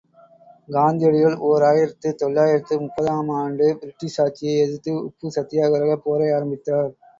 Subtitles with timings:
[0.69, 6.91] காந்தியடிகள் ஓர் ஆயிரத்து தொள்ளாயிரத்து முப்பது ஆம் ஆண்டு பிரிட்டிஷ் ஆட்சியை எதிர்த்து உப்புச் சத்தியாக்கிரகப் போரை ஆரம்பித்தார்.